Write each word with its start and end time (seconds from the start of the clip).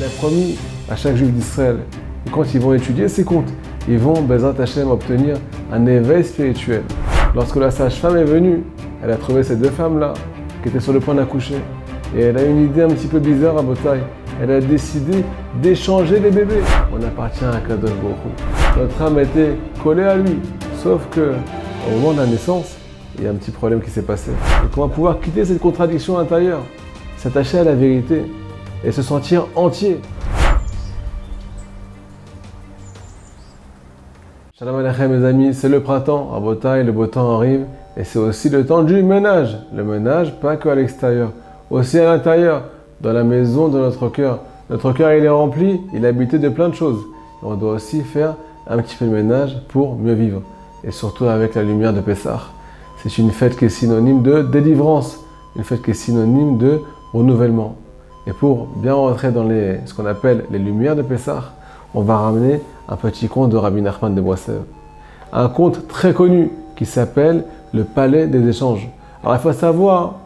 Il 0.00 0.06
a 0.06 0.08
promis 0.08 0.56
à 0.90 0.96
chaque 0.96 1.16
juif 1.16 1.30
d'Israël 1.30 1.76
quand 2.32 2.54
ils 2.54 2.60
vont 2.60 2.72
étudier 2.72 3.06
ces 3.08 3.22
comptes, 3.22 3.52
ils 3.86 3.98
vont, 3.98 4.22
Bezat 4.22 4.54
Hashem, 4.58 4.90
obtenir 4.90 5.36
un 5.70 5.84
éveil 5.84 6.24
spirituel. 6.24 6.82
Lorsque 7.34 7.56
la 7.56 7.70
sage-femme 7.70 8.16
est 8.16 8.24
venue, 8.24 8.62
elle 9.02 9.10
a 9.10 9.16
trouvé 9.16 9.42
ces 9.42 9.56
deux 9.56 9.68
femmes-là 9.68 10.14
qui 10.62 10.70
étaient 10.70 10.80
sur 10.80 10.94
le 10.94 11.00
point 11.00 11.14
d'accoucher. 11.14 11.56
Et 12.16 12.22
elle 12.22 12.38
a 12.38 12.44
une 12.44 12.64
idée 12.64 12.82
un 12.82 12.88
petit 12.88 13.08
peu 13.08 13.18
bizarre 13.18 13.58
à 13.58 13.62
Botaï. 13.62 14.00
Elle 14.40 14.50
a 14.52 14.60
décidé 14.60 15.24
d'échanger 15.60 16.18
les 16.18 16.30
bébés. 16.30 16.62
On 16.98 17.02
appartient 17.04 17.44
à 17.44 17.60
Kadosh 17.60 17.90
Baruch 17.90 18.78
Notre 18.78 19.02
âme 19.02 19.18
été 19.18 19.50
collée 19.82 20.04
à 20.04 20.16
lui. 20.16 20.38
Sauf 20.82 21.02
que, 21.10 21.32
au 21.88 21.98
moment 21.98 22.12
de 22.12 22.18
la 22.18 22.26
naissance, 22.26 22.76
il 23.18 23.24
y 23.24 23.26
a 23.26 23.30
un 23.30 23.34
petit 23.34 23.50
problème 23.50 23.82
qui 23.82 23.90
s'est 23.90 24.02
passé. 24.02 24.30
Donc 24.62 24.70
on 24.78 24.86
va 24.86 24.88
pouvoir 24.88 25.20
quitter 25.20 25.44
cette 25.44 25.60
contradiction 25.60 26.18
intérieure, 26.18 26.62
s'attacher 27.18 27.58
à 27.58 27.64
la 27.64 27.74
vérité 27.74 28.22
et 28.84 28.92
se 28.92 29.02
sentir 29.02 29.46
entier. 29.54 30.00
Shalom 34.58 34.76
Aleichem 34.76 35.18
mes 35.18 35.26
amis, 35.26 35.54
c'est 35.54 35.68
le 35.68 35.80
printemps, 35.80 36.34
à 36.34 36.40
Botaï, 36.40 36.84
le 36.84 36.92
beau 36.92 37.06
temps 37.06 37.36
arrive 37.36 37.64
et 37.96 38.04
c'est 38.04 38.18
aussi 38.18 38.48
le 38.50 38.64
temps 38.64 38.82
du 38.82 39.02
ménage. 39.02 39.56
Le 39.74 39.84
ménage, 39.84 40.38
pas 40.40 40.56
que 40.56 40.68
à 40.68 40.74
l'extérieur, 40.74 41.32
aussi 41.70 41.98
à 41.98 42.04
l'intérieur, 42.04 42.64
dans 43.00 43.12
la 43.12 43.24
maison 43.24 43.68
de 43.68 43.78
notre 43.78 44.08
cœur. 44.08 44.40
Notre 44.68 44.92
cœur, 44.92 45.12
il 45.12 45.24
est 45.24 45.28
rempli, 45.28 45.80
il 45.94 46.04
est 46.04 46.08
habité 46.08 46.38
de 46.38 46.48
plein 46.48 46.68
de 46.68 46.74
choses. 46.74 47.00
on 47.42 47.54
doit 47.54 47.72
aussi 47.72 48.02
faire 48.02 48.36
un 48.68 48.78
petit 48.78 48.96
peu 48.96 49.06
de 49.06 49.10
ménage 49.10 49.56
pour 49.68 49.96
mieux 49.96 50.12
vivre. 50.12 50.42
Et 50.84 50.90
surtout 50.90 51.24
avec 51.24 51.54
la 51.54 51.62
lumière 51.62 51.92
de 51.92 52.00
Pessah. 52.00 52.40
C'est 53.02 53.18
une 53.18 53.30
fête 53.30 53.56
qui 53.56 53.64
est 53.64 53.70
synonyme 53.70 54.22
de 54.22 54.42
délivrance, 54.42 55.18
une 55.56 55.64
fête 55.64 55.82
qui 55.82 55.92
est 55.92 55.94
synonyme 55.94 56.58
de 56.58 56.80
renouvellement. 57.12 57.76
Et 58.26 58.32
pour 58.32 58.66
bien 58.76 58.94
rentrer 58.94 59.32
dans 59.32 59.48
ce 59.48 59.94
qu'on 59.94 60.06
appelle 60.06 60.44
les 60.50 60.58
lumières 60.58 60.94
de 60.94 61.02
Pessah, 61.02 61.52
on 61.94 62.02
va 62.02 62.18
ramener 62.18 62.60
un 62.88 62.96
petit 62.96 63.28
conte 63.28 63.50
de 63.50 63.56
Rabbi 63.56 63.80
Nachman 63.80 64.14
de 64.14 64.20
Boissev. 64.20 64.60
Un 65.32 65.48
conte 65.48 65.88
très 65.88 66.12
connu 66.12 66.50
qui 66.76 66.86
s'appelle 66.86 67.44
Le 67.72 67.84
Palais 67.84 68.26
des 68.26 68.46
Échanges. 68.48 68.88
Alors 69.22 69.36
il 69.36 69.40
faut 69.40 69.52
savoir, 69.52 70.16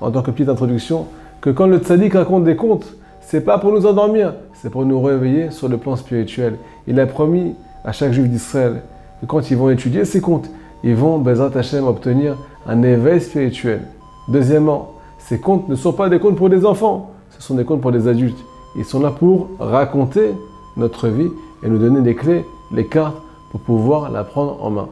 en 0.00 0.10
tant 0.10 0.22
que 0.22 0.30
petite 0.30 0.48
introduction, 0.48 1.06
que 1.40 1.50
quand 1.50 1.66
le 1.66 1.78
tzaddik 1.78 2.14
raconte 2.14 2.44
des 2.44 2.56
contes, 2.56 2.86
c'est 3.20 3.40
pas 3.40 3.58
pour 3.58 3.72
nous 3.72 3.86
endormir, 3.86 4.34
c'est 4.54 4.70
pour 4.70 4.84
nous 4.84 5.00
réveiller 5.00 5.50
sur 5.50 5.68
le 5.68 5.76
plan 5.76 5.96
spirituel. 5.96 6.56
Il 6.86 6.98
a 7.00 7.06
promis 7.06 7.54
à 7.84 7.92
chaque 7.92 8.12
juif 8.12 8.28
d'Israël 8.28 8.82
que 9.20 9.26
quand 9.26 9.50
ils 9.50 9.56
vont 9.56 9.70
étudier 9.70 10.04
ces 10.04 10.20
contes, 10.20 10.50
ils 10.84 10.94
vont, 10.94 11.18
Bezat 11.18 11.50
Hashem, 11.54 11.86
obtenir 11.86 12.36
un 12.66 12.82
éveil 12.82 13.20
spirituel. 13.20 13.82
Deuxièmement, 14.28 14.92
ces 15.18 15.40
contes 15.40 15.68
ne 15.68 15.74
sont 15.74 15.92
pas 15.92 16.08
des 16.08 16.18
contes 16.18 16.36
pour 16.36 16.48
des 16.48 16.64
enfants, 16.64 17.10
ce 17.38 17.46
sont 17.46 17.54
des 17.54 17.64
contes 17.64 17.80
pour 17.80 17.92
des 17.92 18.08
adultes. 18.08 18.38
Ils 18.76 18.84
sont 18.84 19.00
là 19.00 19.10
pour 19.10 19.48
raconter 19.58 20.32
notre 20.76 21.08
vie 21.08 21.30
et 21.62 21.68
nous 21.68 21.78
donner 21.78 22.00
des 22.00 22.14
clés, 22.14 22.44
les 22.72 22.86
cartes 22.86 23.16
pour 23.50 23.60
pouvoir 23.60 24.10
la 24.10 24.24
prendre 24.24 24.62
en 24.62 24.70
main. 24.70 24.88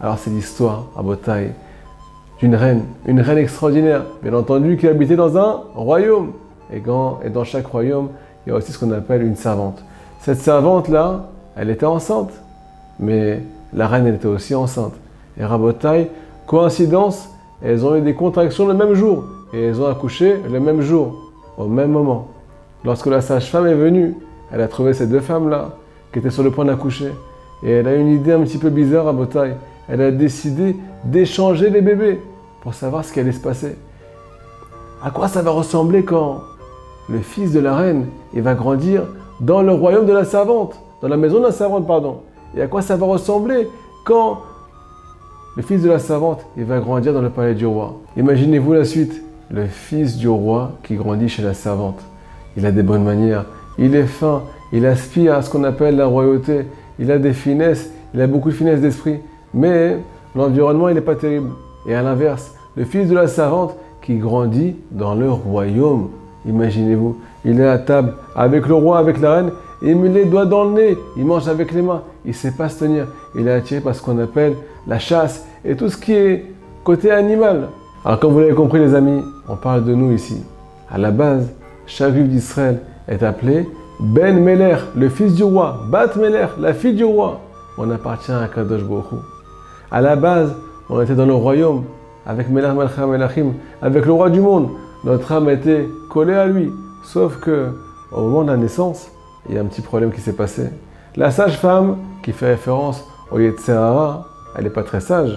Alors 0.00 0.18
c'est 0.18 0.30
l'histoire 0.30 0.84
à 0.96 1.02
Botaï 1.02 1.52
d'une 2.38 2.54
reine, 2.54 2.84
une 3.06 3.20
reine 3.20 3.38
extraordinaire, 3.38 4.04
bien 4.22 4.32
entendu, 4.32 4.76
qui 4.76 4.86
habitait 4.86 5.16
dans 5.16 5.36
un 5.36 5.62
royaume. 5.74 6.32
Et, 6.72 6.76
et 6.78 7.30
dans 7.30 7.44
chaque 7.44 7.66
royaume, 7.66 8.08
il 8.46 8.50
y 8.50 8.52
a 8.52 8.56
aussi 8.56 8.72
ce 8.72 8.78
qu'on 8.78 8.92
appelle 8.92 9.22
une 9.22 9.36
servante. 9.36 9.82
Cette 10.20 10.38
servante-là, 10.38 11.30
elle 11.56 11.70
était 11.70 11.86
enceinte, 11.86 12.30
mais 13.00 13.42
la 13.72 13.88
reine, 13.88 14.06
elle 14.06 14.14
était 14.14 14.28
aussi 14.28 14.54
enceinte. 14.54 14.92
Et 15.38 15.44
Rabotai, 15.44 16.10
coïncidence, 16.46 17.28
elles 17.62 17.84
ont 17.84 17.96
eu 17.96 18.00
des 18.02 18.14
contractions 18.14 18.66
le 18.66 18.74
même 18.74 18.94
jour, 18.94 19.24
et 19.52 19.66
elles 19.66 19.80
ont 19.80 19.86
accouché 19.86 20.36
le 20.48 20.60
même 20.60 20.80
jour, 20.80 21.27
au 21.58 21.66
même 21.66 21.90
moment. 21.90 22.28
Lorsque 22.84 23.06
la 23.06 23.20
sage-femme 23.20 23.66
est 23.66 23.74
venue, 23.74 24.14
elle 24.52 24.62
a 24.62 24.68
trouvé 24.68 24.94
ces 24.94 25.06
deux 25.06 25.20
femmes-là, 25.20 25.76
qui 26.12 26.20
étaient 26.20 26.30
sur 26.30 26.42
le 26.42 26.50
point 26.50 26.64
d'accoucher, 26.64 27.12
et 27.62 27.70
elle 27.70 27.88
a 27.88 27.94
une 27.94 28.08
idée 28.08 28.32
un 28.32 28.40
petit 28.40 28.58
peu 28.58 28.70
bizarre 28.70 29.08
à 29.08 29.12
Botaï 29.12 29.56
elle 29.88 30.02
a 30.02 30.10
décidé 30.10 30.76
d'échanger 31.04 31.70
les 31.70 31.80
bébés 31.80 32.20
pour 32.60 32.74
savoir 32.74 33.04
ce 33.04 33.12
qui 33.12 33.20
allait 33.20 33.32
se 33.32 33.40
passer. 33.40 33.76
À 35.02 35.10
quoi 35.10 35.28
ça 35.28 35.42
va 35.42 35.50
ressembler 35.50 36.04
quand 36.04 36.40
le 37.08 37.20
fils 37.20 37.52
de 37.52 37.60
la 37.60 37.74
reine 37.74 38.06
va 38.34 38.54
grandir 38.54 39.04
dans 39.40 39.62
le 39.62 39.72
royaume 39.72 40.06
de 40.06 40.12
la 40.12 40.24
servante, 40.24 40.78
dans 41.00 41.08
la 41.08 41.16
maison 41.16 41.38
de 41.38 41.44
la 41.44 41.52
servante, 41.52 41.86
pardon. 41.86 42.20
Et 42.54 42.60
à 42.60 42.66
quoi 42.66 42.82
ça 42.82 42.96
va 42.96 43.06
ressembler 43.06 43.68
quand 44.04 44.40
le 45.56 45.62
fils 45.62 45.82
de 45.82 45.88
la 45.88 45.98
servante 45.98 46.44
va 46.56 46.80
grandir 46.80 47.14
dans 47.14 47.22
le 47.22 47.30
palais 47.30 47.54
du 47.54 47.66
roi. 47.66 47.94
Imaginez-vous 48.16 48.74
la 48.74 48.84
suite. 48.84 49.22
Le 49.50 49.66
fils 49.66 50.16
du 50.16 50.28
roi 50.28 50.72
qui 50.82 50.96
grandit 50.96 51.28
chez 51.28 51.42
la 51.42 51.54
servante. 51.54 52.00
Il 52.56 52.66
a 52.66 52.72
des 52.72 52.82
bonnes 52.82 53.04
manières, 53.04 53.46
il 53.78 53.94
est 53.94 54.06
fin, 54.06 54.42
il 54.72 54.84
aspire 54.84 55.34
à 55.34 55.42
ce 55.42 55.50
qu'on 55.50 55.64
appelle 55.64 55.96
la 55.96 56.06
royauté, 56.06 56.66
il 56.98 57.10
a 57.10 57.18
des 57.18 57.32
finesses, 57.32 57.90
il 58.14 58.20
a 58.20 58.26
beaucoup 58.26 58.50
de 58.50 58.54
finesse 58.54 58.80
d'esprit 58.80 59.20
mais 59.54 59.98
l'environnement, 60.34 60.88
il 60.88 60.94
n'est 60.94 61.00
pas 61.00 61.14
terrible. 61.14 61.50
Et 61.86 61.94
à 61.94 62.02
l'inverse, 62.02 62.54
le 62.76 62.84
fils 62.84 63.08
de 63.08 63.14
la 63.14 63.28
servante 63.28 63.76
qui 64.02 64.18
grandit 64.18 64.76
dans 64.90 65.14
le 65.14 65.30
royaume. 65.30 66.10
Imaginez-vous, 66.46 67.18
il 67.44 67.60
est 67.60 67.68
à 67.68 67.78
table 67.78 68.14
avec 68.34 68.66
le 68.66 68.74
roi, 68.74 68.98
avec 68.98 69.20
la 69.20 69.34
reine, 69.34 69.50
il 69.82 69.96
met 69.96 70.08
les 70.08 70.24
doigts 70.24 70.46
dans 70.46 70.64
le 70.64 70.70
nez, 70.72 70.96
il 71.16 71.24
mange 71.24 71.48
avec 71.48 71.72
les 71.72 71.82
mains, 71.82 72.02
il 72.24 72.30
ne 72.30 72.34
sait 72.34 72.52
pas 72.52 72.68
se 72.68 72.80
tenir. 72.80 73.06
Il 73.36 73.46
est 73.46 73.52
attiré 73.52 73.80
par 73.80 73.94
ce 73.94 74.02
qu'on 74.02 74.18
appelle 74.18 74.54
la 74.86 74.98
chasse 74.98 75.46
et 75.64 75.76
tout 75.76 75.88
ce 75.88 75.96
qui 75.96 76.12
est 76.12 76.46
côté 76.84 77.10
animal. 77.10 77.68
Alors 78.04 78.20
comme 78.20 78.32
vous 78.32 78.40
l'avez 78.40 78.54
compris 78.54 78.78
les 78.78 78.94
amis, 78.94 79.22
on 79.48 79.56
parle 79.56 79.84
de 79.84 79.94
nous 79.94 80.12
ici. 80.12 80.42
À 80.90 80.98
la 80.98 81.10
base, 81.10 81.50
chaque 81.86 82.14
juif 82.14 82.28
d'Israël 82.28 82.80
est 83.08 83.22
appelé 83.22 83.68
Ben 84.00 84.42
Meler, 84.42 84.76
le 84.96 85.08
fils 85.08 85.34
du 85.34 85.44
roi, 85.44 85.80
Bat 85.90 86.16
Meler, 86.16 86.46
la 86.58 86.74
fille 86.74 86.94
du 86.94 87.04
roi. 87.04 87.40
On 87.76 87.90
appartient 87.90 88.32
à 88.32 88.48
Kadosh 88.48 88.82
Baruch 88.82 89.22
à 89.90 90.02
la 90.02 90.16
base, 90.16 90.54
on 90.90 91.00
était 91.00 91.14
dans 91.14 91.24
le 91.24 91.34
royaume 91.34 91.84
avec 92.26 92.50
Melach 92.50 92.74
Melachim, 92.74 93.54
avec 93.80 94.04
le 94.04 94.12
roi 94.12 94.28
du 94.28 94.40
monde. 94.40 94.68
Notre 95.04 95.32
âme 95.32 95.48
était 95.48 95.88
collée 96.10 96.34
à 96.34 96.46
lui. 96.46 96.70
Sauf 97.04 97.38
que, 97.40 97.70
au 98.12 98.20
moment 98.20 98.42
de 98.42 98.50
la 98.50 98.58
naissance, 98.58 99.10
il 99.48 99.54
y 99.54 99.58
a 99.58 99.62
un 99.62 99.64
petit 99.64 99.80
problème 99.80 100.12
qui 100.12 100.20
s'est 100.20 100.34
passé. 100.34 100.68
La 101.16 101.30
sage-femme, 101.30 101.96
qui 102.22 102.32
fait 102.32 102.48
référence 102.48 103.02
au 103.30 103.38
Yetzerara, 103.38 104.26
elle 104.56 104.64
n'est 104.64 104.70
pas 104.70 104.82
très 104.82 105.00
sage. 105.00 105.34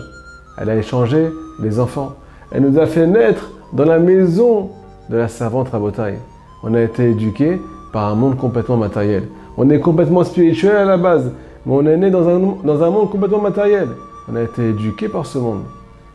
Elle 0.57 0.69
a 0.69 0.75
échangé 0.75 1.31
les 1.61 1.79
enfants. 1.79 2.15
Elle 2.51 2.63
nous 2.63 2.77
a 2.79 2.85
fait 2.85 3.07
naître 3.07 3.49
dans 3.71 3.85
la 3.85 3.97
maison 3.97 4.71
de 5.09 5.15
la 5.15 5.29
servante 5.29 5.69
Rabotai. 5.69 6.15
On 6.63 6.73
a 6.73 6.81
été 6.81 7.11
éduqués 7.11 7.61
par 7.93 8.11
un 8.11 8.15
monde 8.15 8.37
complètement 8.37 8.75
matériel. 8.75 9.23
On 9.57 9.69
est 9.69 9.79
complètement 9.79 10.25
spirituel 10.25 10.75
à 10.75 10.83
la 10.83 10.97
base, 10.97 11.31
mais 11.65 11.73
on 11.73 11.85
est 11.85 11.95
né 11.95 12.09
dans 12.09 12.27
un, 12.27 12.57
dans 12.63 12.83
un 12.83 12.89
monde 12.89 13.09
complètement 13.09 13.39
matériel. 13.39 13.87
On 14.29 14.35
a 14.35 14.41
été 14.41 14.69
éduqué 14.69 15.07
par 15.07 15.25
ce 15.25 15.37
monde. 15.37 15.63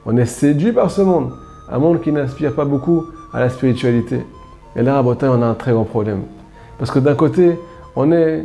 On 0.05 0.15
est 0.19 0.27
séduit 0.27 0.73
par 0.73 0.91
ce 0.91 1.01
monde. 1.01 1.33
Un 1.71 1.79
monde 1.79 2.03
qui 2.03 2.13
n'inspire 2.13 2.55
pas 2.55 2.67
beaucoup 2.67 3.05
à 3.33 3.41
la 3.41 3.49
spiritualité. 3.49 4.21
Et 4.77 4.83
là, 4.83 4.99
à 4.99 5.03
on 5.03 5.43
a 5.43 5.47
un 5.47 5.55
très 5.55 5.73
grand 5.73 5.85
problème. 5.85 6.21
Parce 6.79 6.91
que 6.91 6.99
d'un 6.99 7.15
côté, 7.15 7.59
on 7.97 8.13
est 8.13 8.45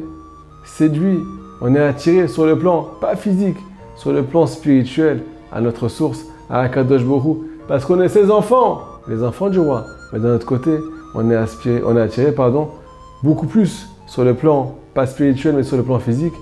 séduit, 0.63 1.19
on 1.59 1.75
est 1.75 1.83
attiré 1.83 2.29
sur 2.29 2.45
le 2.45 2.57
plan, 2.57 2.87
pas 3.01 3.17
physique, 3.17 3.57
sur 3.97 4.13
le 4.13 4.23
plan 4.23 4.45
spirituel, 4.45 5.23
à 5.51 5.59
notre 5.59 5.89
source, 5.89 6.25
à 6.49 6.61
Akadosh 6.61 7.03
Borou, 7.03 7.43
parce 7.71 7.85
qu'on 7.85 8.01
est 8.01 8.09
ses 8.09 8.29
enfants, 8.29 8.81
les 9.07 9.23
enfants 9.23 9.49
du 9.49 9.57
roi. 9.57 9.85
Mais 10.11 10.19
d'un 10.19 10.35
autre 10.35 10.45
côté, 10.45 10.77
on 11.15 11.31
est, 11.31 11.35
aspiré, 11.37 11.81
on 11.85 11.95
est 11.95 12.01
attiré 12.01 12.33
pardon, 12.33 12.67
beaucoup 13.23 13.47
plus 13.47 13.87
sur 14.07 14.25
le 14.25 14.33
plan, 14.33 14.75
pas 14.93 15.07
spirituel, 15.07 15.55
mais 15.55 15.63
sur 15.63 15.77
le 15.77 15.83
plan 15.83 15.97
physique, 15.97 16.33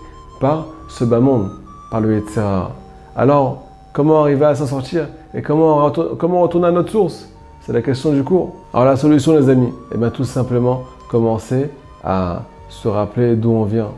par 0.42 0.66
ce 0.88 1.04
bas 1.04 1.20
monde, 1.20 1.52
par 1.92 2.02
le 2.02 2.16
Yetzirah. 2.16 2.72
Alors, 3.16 3.62
comment 3.94 4.22
arriver 4.22 4.46
à 4.46 4.56
s'en 4.56 4.66
sortir 4.66 5.06
Et 5.36 5.44
comment, 5.44 5.92
comment 6.18 6.42
retourner 6.42 6.70
à 6.70 6.72
notre 6.72 6.90
source? 6.92 7.30
C'est 7.62 7.74
la 7.74 7.84
question 7.84 8.12
du 8.12 8.24
cours. 8.24 8.56
Alors 8.74 8.88
la 8.88 8.96
solution 8.96 9.34
les 9.34 9.50
amis, 9.50 9.72
eh 9.94 10.00
bien 10.00 10.10
tout 10.10 10.24
simplement 10.24 10.82
commencer 11.12 11.70
à 12.04 12.42
se 12.70 12.88
rappeler 12.88 13.36
d'où 13.36 13.52
on 13.52 13.66
vient. 13.66 13.92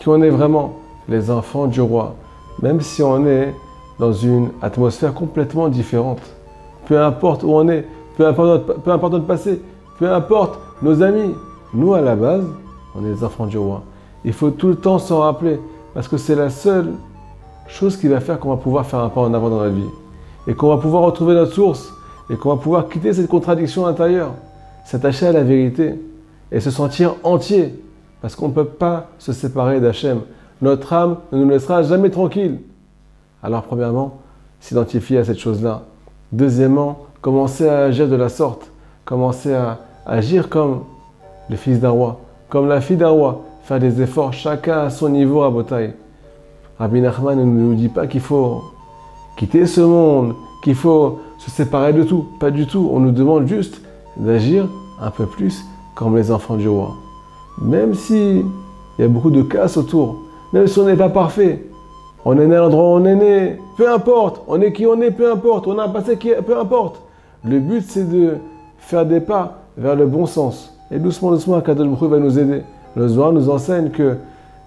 Qui 0.00 0.08
on 0.08 0.20
est 0.22 0.30
vraiment? 0.30 0.72
Les 1.08 1.30
enfants 1.30 1.68
du 1.68 1.80
roi. 1.80 2.16
Même 2.62 2.80
si 2.80 3.00
on 3.04 3.24
est 3.28 3.54
dans 4.00 4.12
une 4.12 4.50
atmosphère 4.60 5.14
complètement 5.14 5.68
différente. 5.68 6.18
Peu 6.88 7.00
importe 7.00 7.42
où 7.42 7.50
on 7.52 7.68
est, 7.68 7.86
peu 8.16 8.26
importe 8.26 8.66
notre, 9.12 9.20
peu 9.20 9.20
passé, 9.22 9.62
peu 9.98 10.10
importe 10.12 10.58
nos 10.82 11.02
amis. 11.02 11.34
Nous 11.74 11.92
à 11.94 12.00
la 12.00 12.16
base, 12.16 12.44
on 12.94 13.04
est 13.04 13.10
les 13.10 13.22
enfants 13.22 13.46
du 13.46 13.58
roi. 13.58 13.82
Il 14.24 14.32
faut 14.32 14.50
tout 14.50 14.68
le 14.68 14.74
temps 14.74 14.98
s'en 14.98 15.20
rappeler 15.20 15.60
parce 15.94 16.08
que 16.08 16.16
c'est 16.16 16.34
la 16.34 16.48
seule 16.48 16.94
chose 17.68 17.96
qui 17.96 18.08
va 18.08 18.20
faire 18.20 18.40
qu'on 18.40 18.48
va 18.48 18.56
pouvoir 18.56 18.86
faire 18.86 19.00
un 19.00 19.10
pas 19.10 19.20
en 19.20 19.34
avant 19.34 19.50
dans 19.50 19.58
notre 19.58 19.74
vie. 19.74 19.88
Et 20.46 20.54
qu'on 20.54 20.68
va 20.68 20.78
pouvoir 20.78 21.02
retrouver 21.02 21.34
notre 21.34 21.52
source. 21.52 21.92
Et 22.30 22.36
qu'on 22.36 22.48
va 22.48 22.56
pouvoir 22.56 22.88
quitter 22.88 23.12
cette 23.12 23.28
contradiction 23.28 23.86
intérieure. 23.86 24.32
S'attacher 24.84 25.26
à 25.26 25.32
la 25.32 25.42
vérité. 25.42 25.94
Et 26.50 26.60
se 26.60 26.70
sentir 26.70 27.16
entier. 27.22 27.74
Parce 28.22 28.34
qu'on 28.34 28.48
ne 28.48 28.54
peut 28.54 28.64
pas 28.64 29.08
se 29.18 29.32
séparer 29.32 29.80
d'Hachem. 29.80 30.20
Notre 30.62 30.92
âme 30.92 31.16
ne 31.32 31.44
nous 31.44 31.48
laissera 31.50 31.82
jamais 31.82 32.10
tranquille. 32.10 32.60
Alors 33.42 33.62
premièrement, 33.62 34.18
s'identifier 34.60 35.18
à 35.18 35.24
cette 35.24 35.38
chose-là. 35.38 35.82
Deuxièmement, 36.32 37.06
commencer 37.20 37.68
à 37.68 37.84
agir 37.84 38.08
de 38.08 38.16
la 38.16 38.28
sorte. 38.28 38.70
Commencer 39.04 39.54
à 39.54 39.78
agir 40.06 40.48
comme 40.48 40.84
le 41.48 41.56
fils 41.56 41.80
d'un 41.80 41.90
roi. 41.90 42.20
comme 42.48 42.68
la 42.68 42.80
fille 42.80 42.96
d'un 42.96 43.10
roi, 43.10 43.42
faire 43.62 43.78
des 43.78 44.00
efforts 44.00 44.32
chacun 44.32 44.80
à 44.80 44.90
son 44.90 45.10
niveau 45.10 45.42
à 45.42 45.50
Botaï. 45.50 45.92
Rabbi 46.78 47.00
Nachman 47.00 47.38
ne 47.38 47.44
nous 47.44 47.74
dit 47.74 47.88
pas 47.88 48.06
qu'il 48.06 48.20
faut 48.20 48.62
quitter 49.36 49.66
ce 49.66 49.80
monde, 49.80 50.34
qu'il 50.62 50.74
faut 50.74 51.20
se 51.38 51.50
séparer 51.50 51.92
de 51.92 52.04
tout. 52.04 52.26
Pas 52.40 52.50
du 52.50 52.66
tout. 52.66 52.88
On 52.92 53.00
nous 53.00 53.10
demande 53.10 53.46
juste 53.46 53.80
d'agir 54.16 54.66
un 55.00 55.10
peu 55.10 55.26
plus 55.26 55.64
comme 55.94 56.16
les 56.16 56.30
enfants 56.30 56.56
du 56.56 56.68
roi. 56.68 56.94
Même 57.60 57.94
si 57.94 58.44
il 58.98 59.02
y 59.02 59.04
a 59.04 59.08
beaucoup 59.08 59.30
de 59.30 59.42
casse 59.42 59.76
autour, 59.76 60.16
même 60.52 60.66
si 60.66 60.78
on 60.78 60.84
n'est 60.84 60.96
pas 60.96 61.08
parfait, 61.08 61.66
on 62.24 62.38
est 62.38 62.46
né 62.46 62.56
à 62.56 62.60
l'endroit 62.60 62.84
où 62.84 63.00
on 63.00 63.04
est 63.04 63.14
né, 63.14 63.58
peu 63.76 63.90
importe, 63.90 64.42
on 64.48 64.60
est 64.60 64.72
qui 64.72 64.86
on 64.86 65.00
est, 65.00 65.10
peu 65.10 65.30
importe, 65.30 65.66
on 65.66 65.78
a 65.78 65.84
un 65.84 65.88
passé 65.88 66.16
qui 66.16 66.30
peu 66.46 66.58
importe. 66.58 67.00
Le 67.44 67.60
but 67.60 67.84
c'est 67.86 68.08
de 68.08 68.34
faire 68.78 69.06
des 69.06 69.20
pas 69.20 69.58
vers 69.76 69.94
le 69.94 70.06
bon 70.06 70.26
sens. 70.26 70.74
Et 70.90 70.98
doucement, 70.98 71.30
doucement, 71.30 71.60
Kadosh 71.60 71.86
va 72.00 72.18
nous 72.18 72.38
aider. 72.38 72.62
Le 72.96 73.08
Zohar 73.08 73.32
nous 73.32 73.50
enseigne 73.50 73.90
que 73.90 74.16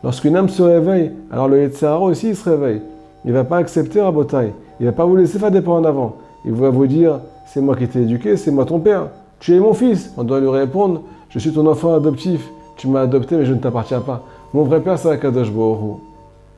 lorsqu'une 0.04 0.36
âme 0.38 0.50
se 0.50 0.62
réveille, 0.62 1.12
alors 1.32 1.48
le 1.48 1.62
Yetzirah 1.62 2.00
aussi 2.00 2.30
il 2.30 2.36
se 2.36 2.50
réveille. 2.50 2.82
Il 3.26 3.32
ne 3.32 3.36
va 3.36 3.44
pas 3.44 3.58
accepter 3.58 4.02
Rabotai. 4.02 4.54
Il 4.80 4.86
ne 4.86 4.92
va 4.92 4.96
pas 4.96 5.06
vous 5.06 5.16
laisser 5.16 5.38
faire 5.38 5.52
des 5.52 5.62
pas 5.62 5.72
en 5.72 5.84
avant. 5.84 6.16
Il 6.46 6.54
va 6.54 6.70
vous 6.70 6.88
dire 6.88 7.20
C'est 7.46 7.62
moi 7.62 7.76
qui 7.76 7.88
t'ai 7.88 8.02
éduqué, 8.02 8.38
c'est 8.38 8.52
moi 8.52 8.66
ton 8.66 8.80
père. 8.80 9.10
Tu 9.40 9.56
es 9.56 9.60
mon 9.60 9.74
fils. 9.74 10.14
On 10.18 10.24
doit 10.24 10.40
lui 10.40 10.50
répondre 10.50 11.02
Je 11.30 11.40
suis 11.40 11.52
ton 11.52 11.68
enfant 11.68 11.94
adoptif. 11.94 12.50
Tu 12.78 12.88
m'as 12.88 13.02
adopté, 13.02 13.36
mais 13.36 13.46
je 13.46 13.54
ne 13.54 13.60
t'appartiens 13.60 14.02
pas. 14.02 14.24
Mon 14.54 14.64
vrai 14.64 14.80
père, 14.80 14.98
c'est 14.98 15.10
Akadosh 15.10 15.52
Borou. 15.52 16.00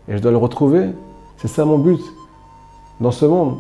Et 0.07 0.17
je 0.17 0.21
dois 0.21 0.31
le 0.31 0.37
retrouver. 0.37 0.89
C'est 1.37 1.47
ça 1.47 1.65
mon 1.65 1.77
but 1.77 2.01
dans 2.99 3.11
ce 3.11 3.25
monde. 3.25 3.57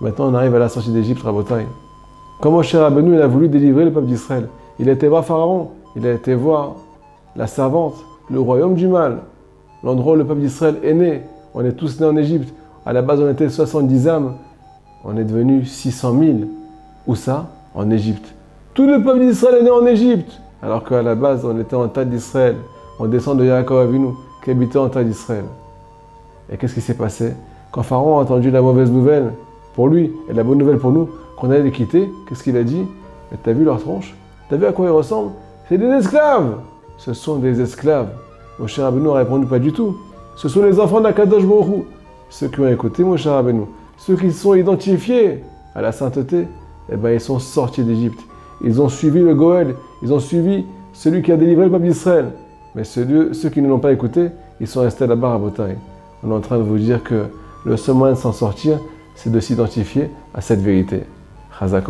Maintenant, 0.00 0.30
on 0.30 0.34
arrive 0.34 0.54
à 0.54 0.58
la 0.58 0.68
sortie 0.68 0.90
d'Égypte, 0.90 1.22
Rabotai. 1.22 1.66
Comment 2.40 2.62
cher 2.62 2.82
Rabbeinu, 2.82 3.14
il 3.14 3.22
a 3.22 3.26
voulu 3.26 3.48
délivrer 3.48 3.84
le 3.84 3.92
peuple 3.92 4.06
d'Israël 4.06 4.48
Il 4.78 4.88
a 4.88 4.92
été 4.92 5.06
voir 5.08 5.24
Pharaon, 5.24 5.70
il 5.96 6.06
a 6.06 6.12
été 6.12 6.34
voir 6.34 6.74
la 7.36 7.46
servante, 7.46 7.94
le 8.30 8.40
royaume 8.40 8.74
du 8.74 8.88
mal, 8.88 9.20
l'endroit 9.82 10.14
où 10.14 10.16
le 10.16 10.24
peuple 10.24 10.40
d'Israël 10.40 10.78
est 10.82 10.94
né. 10.94 11.22
On 11.54 11.64
est 11.64 11.72
tous 11.72 12.00
nés 12.00 12.06
en 12.06 12.16
Égypte. 12.16 12.52
À 12.84 12.92
la 12.92 13.02
base, 13.02 13.20
on 13.20 13.30
était 13.30 13.48
70 13.48 14.08
âmes. 14.08 14.34
On 15.04 15.16
est 15.16 15.24
devenu 15.24 15.64
600 15.64 16.18
000. 16.18 16.32
Où 17.06 17.14
ça? 17.14 17.46
En 17.74 17.90
Égypte. 17.90 18.34
Tout 18.74 18.86
le 18.86 19.02
peuple 19.02 19.20
d'Israël 19.20 19.58
est 19.60 19.62
né 19.62 19.70
en 19.70 19.86
Égypte. 19.86 20.40
Alors 20.62 20.84
qu'à 20.84 21.02
la 21.02 21.14
base, 21.14 21.44
on 21.44 21.58
était 21.60 21.76
en 21.76 21.88
tas 21.88 22.04
d'Israël. 22.04 22.56
On 22.98 23.06
descend 23.06 23.38
de 23.38 23.44
Yaakov 23.44 23.78
Avinu, 23.78 24.08
qui 24.44 24.50
habitait 24.50 24.78
en 24.78 24.90
tas 24.90 25.02
d'Israël. 25.02 25.46
Et 26.52 26.58
qu'est-ce 26.58 26.74
qui 26.74 26.82
s'est 26.82 26.94
passé? 26.94 27.32
Quand 27.72 27.82
Pharaon 27.82 28.18
a 28.18 28.22
entendu 28.22 28.50
la 28.50 28.60
mauvaise 28.60 28.90
nouvelle 28.90 29.32
pour 29.74 29.88
lui 29.88 30.12
et 30.28 30.34
la 30.34 30.44
bonne 30.44 30.58
nouvelle 30.58 30.78
pour 30.78 30.92
nous, 30.92 31.08
qu'on 31.36 31.50
allait 31.50 31.62
les 31.62 31.72
quitter, 31.72 32.12
qu'est-ce 32.28 32.44
qu'il 32.44 32.56
a 32.58 32.62
dit? 32.62 32.86
T'as 33.42 33.52
vu 33.52 33.64
leur 33.64 33.80
tronche 33.80 34.14
T'as 34.48 34.56
vu 34.56 34.66
à 34.66 34.72
quoi 34.72 34.86
ils 34.86 34.90
ressemblent? 34.90 35.32
C'est 35.68 35.78
des 35.78 35.86
esclaves 35.86 36.58
Ce 36.98 37.14
sont 37.14 37.36
des 37.36 37.60
esclaves. 37.60 38.10
Mon 38.60 38.66
cher 38.66 38.84
Abeno 38.84 39.12
a 39.14 39.18
répondu 39.18 39.46
pas 39.46 39.58
du 39.58 39.72
tout. 39.72 39.96
Ce 40.36 40.48
sont 40.48 40.62
les 40.62 40.78
enfants 40.78 41.00
d'Akadosh 41.00 41.44
Borou. 41.44 41.86
Ceux 42.28 42.48
qui 42.48 42.60
ont 42.60 42.68
écouté, 42.68 43.02
mon 43.02 43.16
cher 43.16 43.32
Abeno. 43.32 43.68
Ceux 43.96 44.16
qui 44.16 44.30
sont 44.30 44.54
identifiés 44.54 45.42
à 45.74 45.80
la 45.80 45.90
sainteté, 45.90 46.46
eh 46.92 46.96
ben, 46.96 47.10
ils 47.10 47.20
sont 47.20 47.38
sortis 47.38 47.82
d'Égypte. 47.82 48.20
Ils 48.62 48.80
ont 48.80 48.88
suivi 48.88 49.20
le 49.20 49.34
Goël. 49.34 49.74
Ils 50.02 50.12
ont 50.12 50.20
suivi 50.20 50.66
celui 50.92 51.22
qui 51.22 51.32
a 51.32 51.36
délivré 51.36 51.64
le 51.64 51.70
peuple 51.70 51.86
d'Israël. 51.86 52.26
Mais 52.74 52.84
ceux, 52.84 53.32
ceux, 53.32 53.50
qui 53.50 53.62
ne 53.62 53.68
l'ont 53.68 53.78
pas 53.78 53.92
écouté, 53.92 54.30
ils 54.60 54.66
sont 54.66 54.80
restés 54.80 55.06
là-bas 55.06 55.34
à 55.34 55.38
Botaï. 55.38 55.76
On 56.22 56.30
est 56.30 56.34
en 56.34 56.40
train 56.40 56.58
de 56.58 56.62
vous 56.62 56.78
dire 56.78 57.02
que 57.02 57.26
le 57.64 57.76
seul 57.76 57.94
moyen 57.94 58.14
de 58.14 58.18
s'en 58.18 58.32
sortir, 58.32 58.78
c'est 59.14 59.30
de 59.30 59.40
s'identifier 59.40 60.10
à 60.34 60.40
cette 60.40 60.60
vérité. 60.60 61.04
Chazak 61.58 61.84